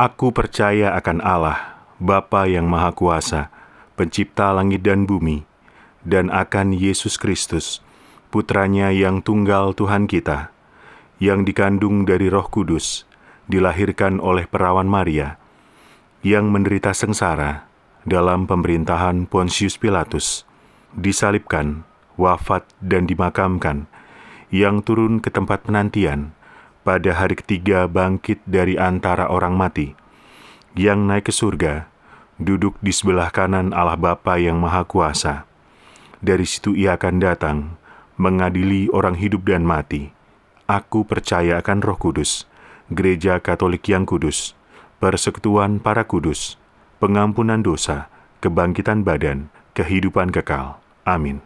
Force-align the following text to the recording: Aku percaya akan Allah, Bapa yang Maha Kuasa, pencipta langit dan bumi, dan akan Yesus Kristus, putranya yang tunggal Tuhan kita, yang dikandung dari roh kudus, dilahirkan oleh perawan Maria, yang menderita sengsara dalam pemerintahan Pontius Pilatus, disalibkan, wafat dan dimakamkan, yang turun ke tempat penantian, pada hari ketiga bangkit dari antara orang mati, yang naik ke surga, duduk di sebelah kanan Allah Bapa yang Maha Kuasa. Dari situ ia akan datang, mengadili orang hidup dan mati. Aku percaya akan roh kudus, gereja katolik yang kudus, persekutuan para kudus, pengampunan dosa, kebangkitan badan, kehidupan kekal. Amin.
Aku 0.00 0.32
percaya 0.32 0.96
akan 0.96 1.20
Allah, 1.20 1.76
Bapa 2.00 2.48
yang 2.48 2.64
Maha 2.64 2.88
Kuasa, 2.96 3.52
pencipta 4.00 4.48
langit 4.48 4.80
dan 4.80 5.04
bumi, 5.04 5.44
dan 6.08 6.32
akan 6.32 6.72
Yesus 6.72 7.20
Kristus, 7.20 7.84
putranya 8.32 8.88
yang 8.96 9.20
tunggal 9.20 9.76
Tuhan 9.76 10.08
kita, 10.08 10.56
yang 11.20 11.44
dikandung 11.44 12.08
dari 12.08 12.32
roh 12.32 12.48
kudus, 12.48 13.04
dilahirkan 13.44 14.24
oleh 14.24 14.48
perawan 14.48 14.88
Maria, 14.88 15.36
yang 16.24 16.48
menderita 16.48 16.96
sengsara 16.96 17.68
dalam 18.08 18.48
pemerintahan 18.48 19.28
Pontius 19.28 19.76
Pilatus, 19.76 20.48
disalibkan, 20.96 21.84
wafat 22.16 22.64
dan 22.80 23.04
dimakamkan, 23.04 23.84
yang 24.48 24.80
turun 24.80 25.20
ke 25.20 25.28
tempat 25.28 25.68
penantian, 25.68 26.32
pada 26.80 27.12
hari 27.12 27.36
ketiga 27.36 27.84
bangkit 27.84 28.40
dari 28.48 28.80
antara 28.80 29.28
orang 29.28 29.56
mati, 29.56 29.92
yang 30.72 31.04
naik 31.04 31.28
ke 31.28 31.32
surga, 31.32 31.90
duduk 32.40 32.78
di 32.80 32.90
sebelah 32.90 33.28
kanan 33.28 33.76
Allah 33.76 34.00
Bapa 34.00 34.40
yang 34.40 34.56
Maha 34.56 34.88
Kuasa. 34.88 35.44
Dari 36.20 36.44
situ 36.48 36.76
ia 36.76 36.96
akan 36.96 37.16
datang, 37.20 37.58
mengadili 38.20 38.88
orang 38.92 39.16
hidup 39.16 39.48
dan 39.48 39.64
mati. 39.64 40.12
Aku 40.68 41.04
percaya 41.04 41.60
akan 41.60 41.80
roh 41.80 41.96
kudus, 41.96 42.44
gereja 42.92 43.40
katolik 43.40 43.84
yang 43.88 44.04
kudus, 44.04 44.52
persekutuan 45.00 45.80
para 45.80 46.04
kudus, 46.04 46.60
pengampunan 47.00 47.64
dosa, 47.64 48.12
kebangkitan 48.44 49.00
badan, 49.02 49.48
kehidupan 49.72 50.28
kekal. 50.28 50.76
Amin. 51.08 51.40